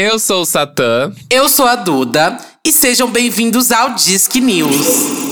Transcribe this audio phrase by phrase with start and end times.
[0.00, 1.12] Eu sou o Satã.
[1.28, 2.38] Eu sou a Duda.
[2.64, 5.27] E sejam bem-vindos ao Disque News.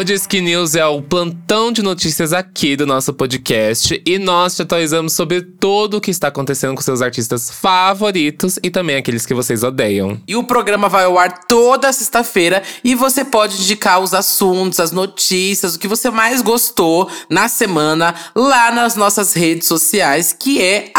[0.00, 4.62] O Disque News é o plantão de notícias aqui do nosso podcast e nós te
[4.62, 9.34] atualizamos sobre tudo o que está acontecendo com seus artistas favoritos e também aqueles que
[9.34, 10.18] vocês odeiam.
[10.26, 14.90] E o programa vai ao ar toda sexta-feira e você pode indicar os assuntos, as
[14.90, 20.90] notícias, o que você mais gostou na semana lá nas nossas redes sociais, que é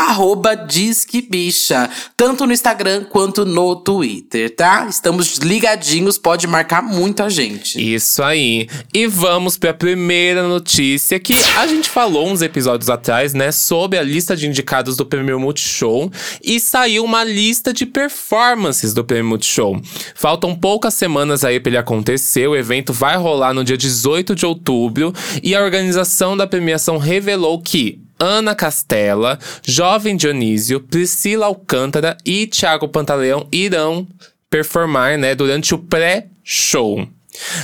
[0.67, 4.85] @disquebicha, tanto no Instagram quanto no Twitter, tá?
[4.87, 7.81] Estamos ligadinhos, pode marcar muito a gente.
[7.81, 8.67] Isso aí.
[8.93, 13.97] E vamos para a primeira notícia que a gente falou uns episódios atrás, né, sobre
[13.97, 16.11] a lista de indicados do Prêmio Multishow
[16.43, 19.81] e saiu uma lista de performances do Prêmio Multishow.
[20.13, 24.45] Faltam poucas semanas aí para ele acontecer, o evento vai rolar no dia 18 de
[24.45, 32.45] outubro e a organização da premiação revelou que Ana Castela, Jovem Dionísio, Priscila Alcântara e
[32.45, 34.05] Thiago Pantaleão irão
[34.49, 37.07] performar, né, durante o pré-show.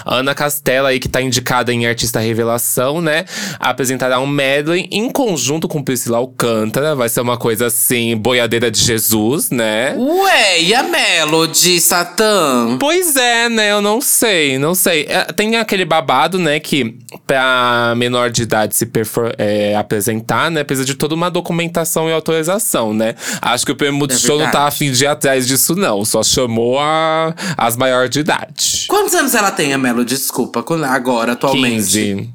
[0.06, 3.26] Ana Castela aí que tá indicada em Artista Revelação, né?
[3.60, 6.96] Apresentará um medley em conjunto com Priscila Alcântara.
[6.96, 9.96] Vai ser uma coisa assim, boiadeira de Jesus, né?
[9.98, 12.78] Ué, e a Melody, Satã?
[12.80, 13.72] Pois é, né?
[13.72, 15.06] Eu não sei, não sei.
[15.10, 18.90] É, tem aquele babado, né, que pra menor de idade se
[19.38, 23.16] é, apresentar, né, precisa de toda uma documentação e autorização, né?
[23.42, 26.04] Acho que o prêmio Multishow é não tá afim de ir atrás disso, não.
[26.06, 28.86] Só chamou a, as maiores de idade.
[28.88, 30.06] Quantos anos ela tem, a Melo?
[30.06, 31.84] Desculpa, agora, atualmente.
[31.84, 32.30] 15.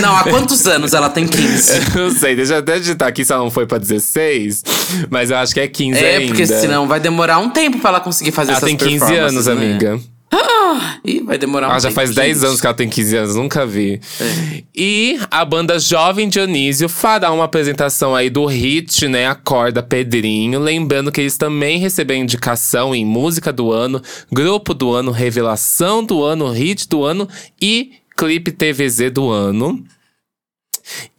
[0.00, 1.72] Não, há quantos anos ela tem 15?
[1.96, 4.62] eu não sei, deixa eu até digitar aqui se ela não foi pra 16,
[5.10, 6.24] mas eu acho que é 15 é, ainda.
[6.24, 8.88] É, porque senão vai demorar um tempo pra ela conseguir fazer ela essas Ela tem
[8.88, 9.52] 15 anos, né?
[9.52, 10.00] amiga.
[10.30, 13.34] Ah, e vai demorar um Ah, já faz 10 anos que ela tem 15 anos,
[13.34, 14.00] nunca vi.
[14.20, 14.62] É.
[14.76, 19.26] E a banda Jovem Dionísio fará uma apresentação aí do hit, né?
[19.26, 20.60] Acorda Pedrinho.
[20.60, 26.22] Lembrando que eles também receberam indicação em Música do Ano, Grupo do Ano, Revelação do
[26.22, 27.28] Ano, Hit do Ano
[27.60, 29.82] e Clipe TVZ do Ano.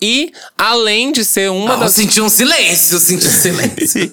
[0.01, 1.97] E, além de ser uma oh, das.
[1.97, 4.11] Eu senti um silêncio, eu senti um silêncio.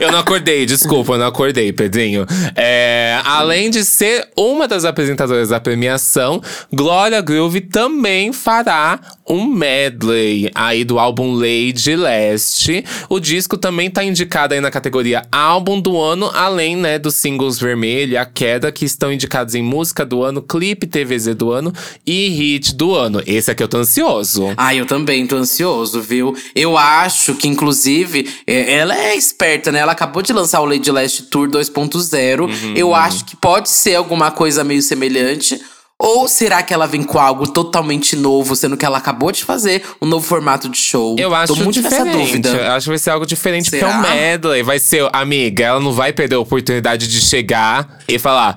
[0.00, 2.26] eu não acordei, desculpa, eu não acordei, Pedrinho.
[2.54, 6.42] É, além de ser uma das apresentadoras da premiação,
[6.72, 12.84] Glória Groove também fará um medley aí do álbum Lady Leste.
[13.08, 17.58] O disco também tá indicado aí na categoria Álbum do Ano, além, né, dos singles
[17.58, 21.72] Vermelho e A Queda, que estão indicados em Música do Ano, Clipe TVZ do Ano
[22.06, 23.22] e Hit do Ano.
[23.26, 24.52] Esse aqui eu tô ansioso.
[24.56, 26.36] Ah, eu também tô ansioso, viu?
[26.54, 29.80] Eu acho que, inclusive, é, ela é esperta, né?
[29.80, 32.40] Ela acabou de lançar o Lady Leste Tour 2.0.
[32.40, 32.74] Uhum.
[32.76, 35.60] Eu acho que pode ser alguma coisa meio semelhante.
[36.00, 39.82] Ou será que ela vem com algo totalmente novo, sendo que ela acabou de fazer
[40.00, 41.16] um novo formato de show?
[41.18, 42.16] Eu acho Tô muito diferente.
[42.16, 42.48] dúvida.
[42.50, 43.88] Eu acho que vai ser algo diferente, será?
[43.88, 44.62] porque é um medley.
[44.62, 48.56] Vai ser, amiga, ela não vai perder a oportunidade de chegar e falar: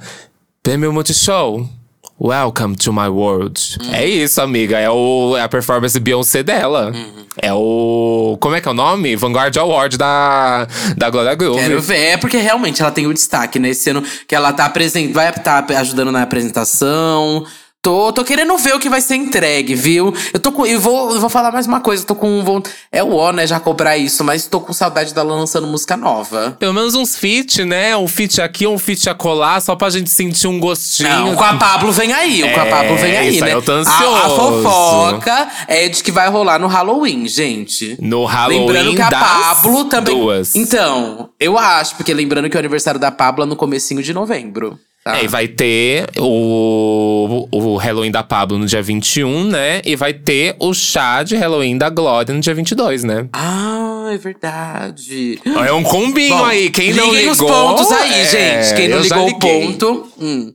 [0.61, 1.67] Prêmio Multishow.
[2.23, 3.59] Welcome to my world.
[3.81, 3.95] Uhum.
[3.95, 4.77] É isso, amiga.
[4.77, 6.91] É, o, é a performance Beyoncé dela.
[6.93, 7.25] Uhum.
[7.41, 8.37] É o.
[8.39, 9.15] Como é que é o nome?
[9.15, 11.59] Vanguard Award da, da Glória Groove.
[11.59, 11.97] Quero ver.
[11.97, 13.69] É porque realmente ela tem o destaque, né?
[13.69, 15.15] Esse ano que ela tá apresentando.
[15.15, 17.43] Vai estar tá ajudando na apresentação.
[17.83, 20.13] Tô, tô querendo ver o que vai ser entregue, viu?
[20.31, 20.67] Eu tô com.
[20.67, 22.05] E vou, vou falar mais uma coisa.
[22.05, 22.43] Tô com.
[22.43, 22.61] Vou,
[22.91, 23.47] é o ó, né?
[23.47, 26.55] Já cobrar isso, mas tô com saudade dela lançando música nova.
[26.59, 27.97] Pelo menos uns feat, né?
[27.97, 31.09] Um feat aqui, um feat acolá, só pra gente sentir um gostinho.
[31.09, 32.43] Não, com a Pablo vem aí.
[32.43, 33.47] É, com a Pablo vem aí, isso né?
[33.47, 34.15] Aí eu tô ansioso.
[34.15, 37.97] A, a, fofoca é de que vai rolar no Halloween, gente.
[37.99, 38.59] No Halloween.
[38.59, 40.15] Lembrando que a Pablo também.
[40.15, 40.55] Duas.
[40.55, 44.79] Então, eu acho, porque lembrando que o aniversário da Pablo é no comecinho de novembro.
[45.03, 45.17] Tá.
[45.17, 49.81] É, e vai ter o, o Halloween da Pablo no dia 21, né?
[49.83, 53.27] E vai ter o chá de Halloween da Glória no dia 22, né?
[53.33, 55.39] Ah, é verdade.
[55.43, 56.69] É um combinho Bom, aí.
[56.69, 57.31] Quem não ligou…
[57.31, 58.75] os pontos aí, é, gente.
[58.75, 60.07] Quem não ligou o ponto…
[60.19, 60.51] Hum.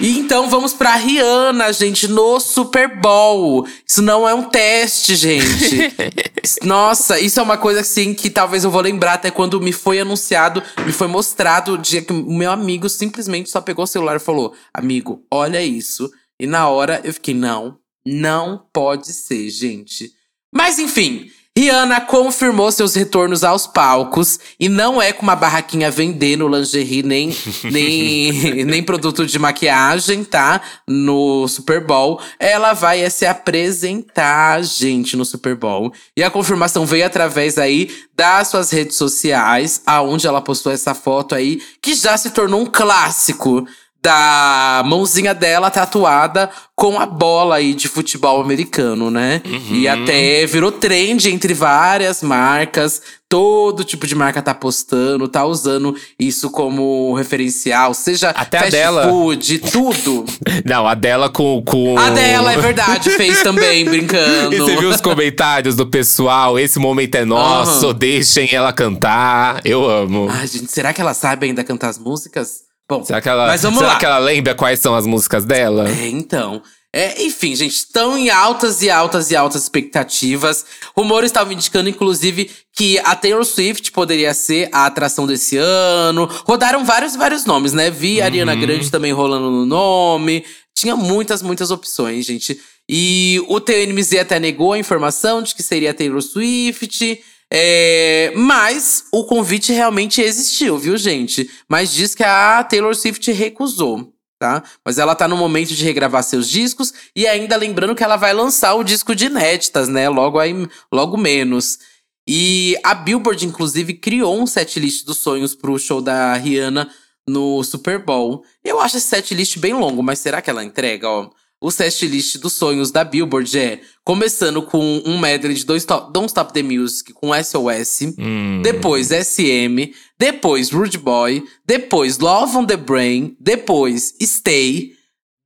[0.00, 3.66] E então vamos pra Rihanna, gente, no Super Bowl.
[3.86, 5.92] Isso não é um teste, gente.
[6.62, 10.00] Nossa, isso é uma coisa assim que talvez eu vou lembrar até quando me foi
[10.00, 14.16] anunciado, me foi mostrado o dia que o meu amigo simplesmente só pegou o celular
[14.16, 16.10] e falou: Amigo, olha isso.
[16.40, 20.10] E na hora eu fiquei: Não, não pode ser, gente.
[20.52, 26.48] Mas enfim, Rihanna confirmou seus retornos aos palcos e não é com uma barraquinha vendendo
[26.48, 27.36] lingerie nem,
[27.70, 30.62] nem, nem produto de maquiagem, tá?
[30.88, 32.18] No Super Bowl.
[32.40, 35.92] Ela vai é, se apresentar, gente, no Super Bowl.
[36.16, 41.34] E a confirmação veio através aí das suas redes sociais, aonde ela postou essa foto
[41.34, 43.66] aí, que já se tornou um clássico
[44.02, 49.40] da mãozinha dela tatuada com a bola aí de futebol americano, né?
[49.46, 49.76] Uhum.
[49.76, 53.00] E até virou trend entre várias marcas.
[53.28, 58.78] Todo tipo de marca tá postando, tá usando isso como referencial, seja até fast a
[58.78, 59.08] dela.
[59.08, 60.26] food, tudo.
[60.66, 61.96] Não, a dela com, com.
[61.96, 64.52] A dela, é verdade, fez também, brincando.
[64.52, 66.58] E você viu os comentários do pessoal?
[66.58, 67.94] Esse momento é nosso, uhum.
[67.94, 69.60] deixem ela cantar.
[69.64, 70.28] Eu amo.
[70.28, 72.61] Ai, gente, será que ela sabe ainda cantar as músicas?
[72.88, 73.98] Bom, será que ela, mas vamos será lá.
[73.98, 75.88] que ela lembra quais são as músicas dela?
[75.88, 76.62] É, então.
[76.94, 80.66] É, enfim, gente, estão em altas e altas e altas expectativas.
[80.94, 86.28] Rumores estavam indicando, inclusive, que a Taylor Swift poderia ser a atração desse ano.
[86.46, 87.90] Rodaram vários, vários nomes, né?
[87.90, 88.60] Vi a Ariana uhum.
[88.60, 90.44] Grande também rolando no nome.
[90.74, 92.60] Tinha muitas, muitas opções, gente.
[92.86, 97.22] E o TNMZ até negou a informação de que seria a Taylor Swift.
[97.54, 101.50] É, mas o convite realmente existiu, viu, gente?
[101.68, 104.10] Mas diz que a Taylor Swift recusou.
[104.38, 104.64] Tá?
[104.84, 108.32] Mas ela tá no momento de regravar seus discos e ainda lembrando que ela vai
[108.32, 110.08] lançar o disco de inéditas, né?
[110.08, 111.78] Logo aí, logo menos.
[112.26, 116.90] E a Billboard, inclusive, criou um setlist dos sonhos pro show da Rihanna
[117.28, 118.42] no Super Bowl.
[118.64, 121.30] Eu acho esse setlist bem longo, mas será que ela entrega, ó?
[121.62, 126.52] O setlist dos sonhos da Billboard é começando com um medley de dois Don't Stop
[126.52, 128.60] the Music com SOS, hum.
[128.62, 134.94] depois SM, depois Rude Boy, depois Love on the Brain, depois Stay,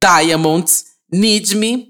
[0.03, 1.89] Diamonds, Need Me,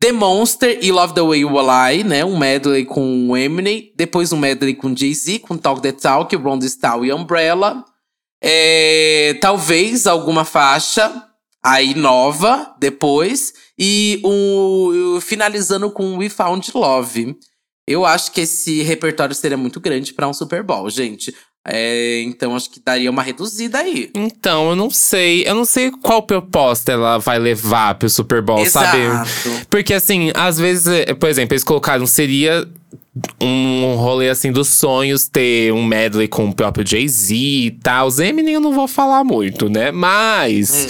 [0.00, 2.24] The Monster e Love the Way You Lie, né?
[2.24, 7.06] Um medley com Eminem, depois um medley com Jay-Z, com Talk the Talk, Ron Style
[7.06, 7.84] e Umbrella.
[8.40, 11.33] É, talvez alguma faixa
[11.64, 17.36] aí nova depois e o, finalizando com We Found Love.
[17.86, 21.34] Eu acho que esse repertório seria muito grande para um Super Bowl, gente.
[21.66, 24.10] É, então acho que daria uma reduzida aí.
[24.14, 25.46] Então, eu não sei.
[25.46, 28.86] Eu não sei qual proposta ela vai levar pro Super Bowl, Exato.
[28.86, 29.66] sabe?
[29.70, 30.86] Porque assim, às vezes,
[31.18, 32.68] por exemplo, eles colocaram seria
[33.40, 38.08] um rolê assim dos sonhos, ter um medley com o próprio Jay-Z e tal.
[38.08, 39.92] Os Eminem eu não vou falar muito, né?
[39.92, 40.88] Mas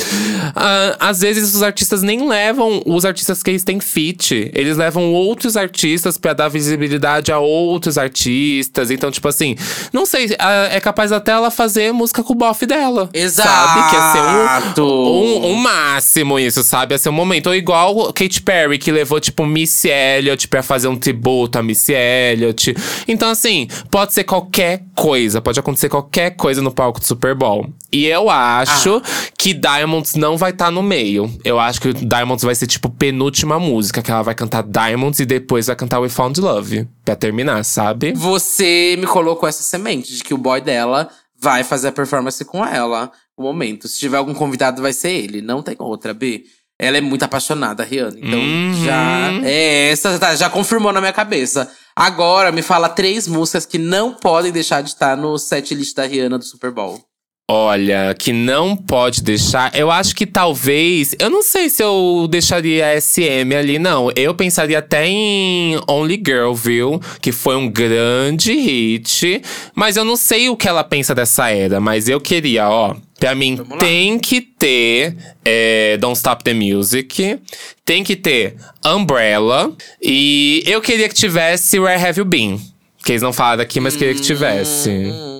[0.56, 4.50] uh, às vezes os artistas nem levam os artistas que eles têm feat.
[4.54, 8.90] Eles levam outros artistas para dar visibilidade a outros artistas.
[8.90, 9.54] Então, tipo assim,
[9.92, 13.10] não sei, uh, é capaz até ela fazer música com o bofe dela.
[13.12, 13.48] Exato.
[13.48, 13.90] Sabe?
[13.90, 16.94] Que ia ser um, um, um máximo isso, sabe?
[16.94, 17.48] Ia ser um momento.
[17.48, 21.92] Ou igual Katy Perry, que levou, tipo, Missy Elliott pra fazer um tributo a Missy
[21.92, 22.13] Elliott.
[22.14, 22.74] Elliott.
[23.08, 27.66] Então, assim, pode ser qualquer coisa, pode acontecer qualquer coisa no palco do Super Bowl.
[27.92, 29.30] E eu acho ah.
[29.38, 31.30] que Diamonds não vai estar tá no meio.
[31.44, 35.26] Eu acho que Diamonds vai ser tipo penúltima música, que ela vai cantar Diamonds e
[35.26, 36.88] depois vai cantar We Found Love.
[37.04, 38.12] Pra terminar, sabe?
[38.12, 41.08] Você me colocou essa semente de que o boy dela
[41.38, 43.86] vai fazer a performance com ela no momento.
[43.86, 45.42] Se tiver algum convidado, vai ser ele.
[45.42, 46.44] Não tem outra, B.
[46.78, 48.18] Ela é muito apaixonada, Rihanna.
[48.18, 48.84] Então uhum.
[48.84, 49.32] já.
[49.44, 51.70] É, essa tá, já confirmou na minha cabeça.
[51.94, 56.38] Agora me fala três músicas que não podem deixar de estar no setlist da Rihanna
[56.38, 57.00] do Super Bowl.
[57.48, 59.70] Olha, que não pode deixar.
[59.76, 61.14] Eu acho que talvez.
[61.18, 64.10] Eu não sei se eu deixaria SM ali, não.
[64.16, 66.98] Eu pensaria até em Only Girl, viu?
[67.20, 69.42] Que foi um grande hit.
[69.74, 71.78] Mas eu não sei o que ela pensa dessa era.
[71.80, 72.96] Mas eu queria, ó.
[73.18, 77.38] Pra mim, tem que ter é, Don't Stop the Music.
[77.84, 79.72] Tem que ter Umbrella.
[80.02, 82.60] E eu queria que tivesse Where Have You Been.
[83.04, 84.90] Que eles não falaram aqui, mas queria que tivesse.
[84.90, 85.34] Hum.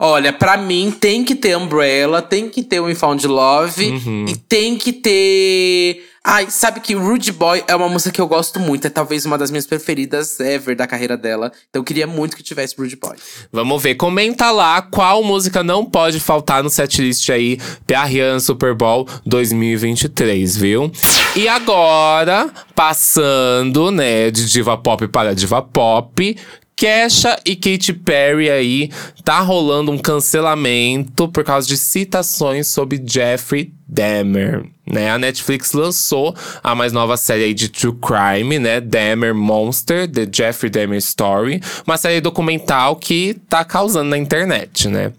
[0.00, 4.26] Olha, para mim tem que ter Umbrella, tem que ter o Found Love uhum.
[4.28, 6.03] e tem que ter.
[6.26, 9.36] Ai, sabe que Rude Boy é uma música que eu gosto muito, é talvez uma
[9.36, 11.52] das minhas preferidas ever da carreira dela.
[11.68, 13.14] Então eu queria muito que tivesse Rude Boy.
[13.52, 18.74] Vamos ver, comenta lá qual música não pode faltar no setlist aí pra Rihanna Super
[18.74, 20.90] Bowl 2023, viu?
[21.36, 26.36] E agora, passando, né, de diva pop para diva pop,
[26.76, 28.90] Kesha e Katy Perry aí
[29.22, 35.10] tá rolando um cancelamento por causa de citações sobre Jeffrey Dahmer, né?
[35.10, 38.80] A Netflix lançou a mais nova série aí de True Crime, né?
[38.80, 45.12] Dahmer Monster, The Jeffrey Dahmer Story, uma série documental que tá causando na internet, né?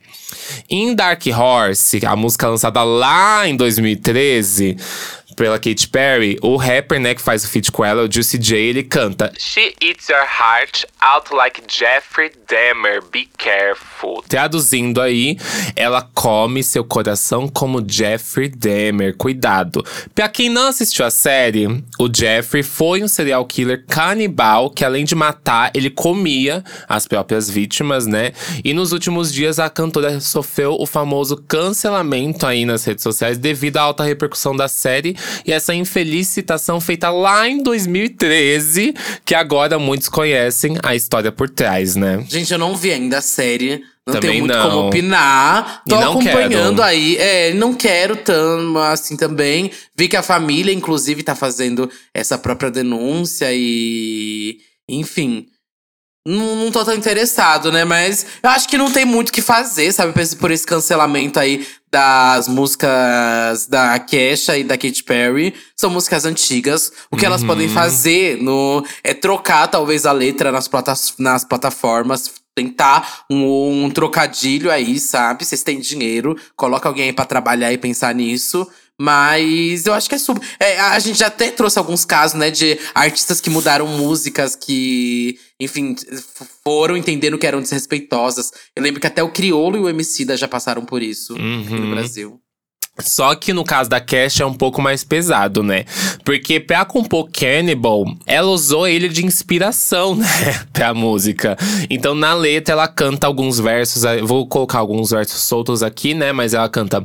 [0.70, 4.76] Em Dark Horse, a música lançada lá em 2013,
[5.36, 8.58] pela Katy Perry, o rapper, né, que faz o feat com ela, o Juicy J,
[8.58, 14.24] ele canta She eats your heart out like Jeffrey Dahmer, be careful.
[14.28, 15.38] Traduzindo aí,
[15.76, 19.86] ela come seu coração como Jeffrey Dahmer, cuidado.
[20.14, 21.68] Pra quem não assistiu a série,
[22.00, 27.50] o Jeffrey foi um serial killer canibal que além de matar, ele comia as próprias
[27.50, 28.32] vítimas, né?
[28.64, 33.78] E nos últimos dias a cantora sofreu o famoso cancelamento aí nas redes sociais devido
[33.78, 35.16] à alta repercussão da série
[35.46, 41.50] e essa infeliz citação feita lá em 2013, que agora muitos conhecem a história por
[41.50, 42.24] trás, né?
[42.28, 43.84] Gente, eu não vi ainda a série.
[44.08, 44.70] Não Também tenho muito não.
[44.70, 45.82] como opinar.
[45.90, 46.84] Tô acompanhando quero.
[46.84, 47.18] aí.
[47.18, 49.72] É, não quero tanto assim também.
[49.98, 54.60] Vi que a família, inclusive, tá fazendo essa própria denúncia e.
[54.88, 55.48] Enfim.
[56.28, 57.86] Não, não tô tão interessado, né?
[57.86, 60.12] Mas eu acho que não tem muito o que fazer, sabe?
[60.38, 65.54] Por esse cancelamento aí das músicas da Kesha e da Katy Perry.
[65.76, 66.92] São músicas antigas.
[67.12, 67.32] O que uhum.
[67.32, 72.34] elas podem fazer no, é trocar, talvez, a letra nas, plata nas plataformas.
[72.56, 75.46] Tentar um, um trocadilho aí, sabe?
[75.46, 78.68] Vocês têm dinheiro, coloca alguém aí pra trabalhar e pensar nisso.
[79.00, 80.42] Mas eu acho que é super.
[80.60, 85.38] É, a gente já até trouxe alguns casos, né, de artistas que mudaram músicas que,
[85.60, 85.96] enfim,
[86.64, 88.52] foram entendendo que eram desrespeitosas.
[88.76, 91.62] Eu lembro que até o Criolo e o Emicida já passaram por isso uhum.
[91.62, 91.92] aqui no uhum.
[91.92, 92.42] Brasil.
[93.00, 95.84] Só que no caso da Cash é um pouco mais pesado, né?
[96.24, 100.26] Porque pra compor Cannibal, ela usou ele de inspiração, né?
[100.72, 101.58] pra música.
[101.90, 104.04] Então na letra ela canta alguns versos.
[104.24, 106.32] Vou colocar alguns versos soltos aqui, né?
[106.32, 107.04] Mas ela canta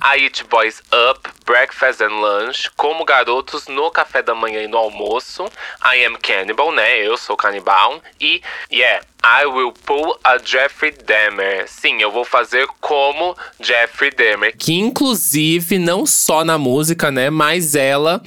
[0.00, 0.80] I eat boys
[1.10, 5.44] up, breakfast and lunch, como garotos no café da manhã e no almoço.
[5.84, 6.98] I am cannibal, né?
[6.98, 8.00] Eu sou canibal.
[8.20, 11.68] E, yeah, I will pull a Jeffrey Dahmer.
[11.68, 14.56] Sim, eu vou fazer como Jeffrey Dahmer.
[14.56, 17.30] Que inclusive, não só na música, né?
[17.30, 18.20] Mas ela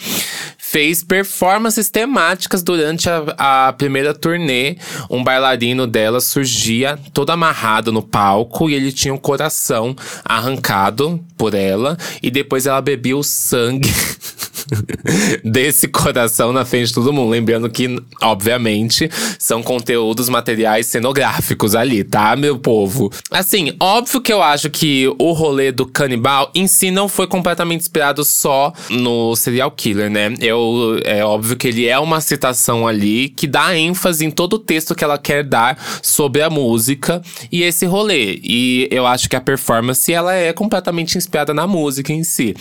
[0.68, 4.78] fez performances temáticas durante a, a, primeira turnê.
[5.10, 11.24] Um bailarino dela surgia todo amarrado no palco e ele tinha o um coração arrancado
[11.38, 11.98] por ela.
[12.22, 13.90] E depois ela bebia o sangue.
[15.44, 17.30] desse coração na frente de todo mundo.
[17.30, 23.12] Lembrando que, obviamente, são conteúdos materiais cenográficos ali, tá, meu povo?
[23.32, 27.82] Assim, óbvio que eu acho que o rolê do canibal em si não foi completamente
[27.82, 30.34] inspirado só no serial killer, né?
[30.40, 34.60] Eu, é óbvio que ele é uma citação ali que dá ênfase em todo o
[34.60, 38.40] texto que ela quer dar sobre a música e esse rolê.
[38.44, 42.56] E eu acho que a performance ela é completamente inspirada na música em si.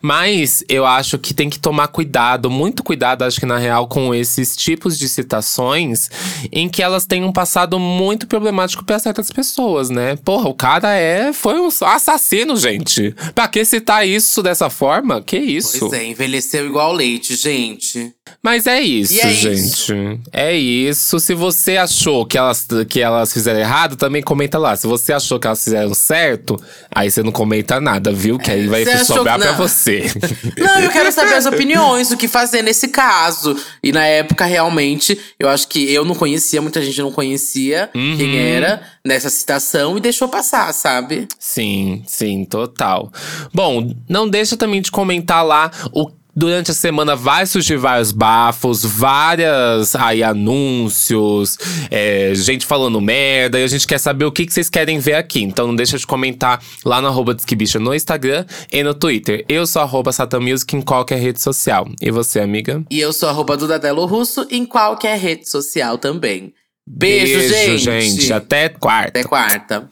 [0.00, 3.86] Mas eu acho que tem tem que tomar cuidado, muito cuidado, acho que na real,
[3.86, 6.10] com esses tipos de citações
[6.50, 10.16] em que elas têm um passado muito problemático para certas pessoas, né?
[10.24, 13.14] Porra, o cara é foi um assassino, gente.
[13.34, 15.22] Pra que citar isso dessa forma?
[15.22, 15.78] Que isso?
[15.78, 18.12] Pois é, envelheceu igual leite, gente.
[18.42, 19.66] Mas é isso, é gente.
[19.66, 19.94] Isso.
[20.32, 21.18] É isso.
[21.20, 24.76] Se você achou que elas, que elas fizeram errado, também comenta lá.
[24.76, 26.60] Se você achou que elas fizeram certo,
[26.92, 28.38] aí você não comenta nada, viu?
[28.38, 30.10] Que aí vai sobrar pra você.
[30.56, 33.56] Não, eu quero saber as opiniões, o que fazer nesse caso.
[33.82, 38.16] E na época, realmente, eu acho que eu não conhecia, muita gente não conhecia uhum.
[38.16, 41.28] quem era nessa citação e deixou passar, sabe?
[41.38, 43.12] Sim, sim, total.
[43.52, 48.84] Bom, não deixa também de comentar lá o Durante a semana vai surgir vários bafos,
[48.84, 51.56] várias aí anúncios,
[51.90, 55.14] é, gente falando merda, e a gente quer saber o que, que vocês querem ver
[55.14, 55.42] aqui.
[55.42, 59.46] Então não deixa de comentar lá no arroba Disquibicha no Instagram e no Twitter.
[59.48, 61.88] Eu sou arroba Music em qualquer rede social.
[62.02, 62.84] E você, amiga?
[62.90, 66.52] E eu sou arroba Dudadelo Russo em qualquer rede social também.
[66.86, 68.10] Beijo, Beijo gente.
[68.10, 68.32] gente.
[68.32, 69.08] Até quarta.
[69.08, 69.88] Até quarta.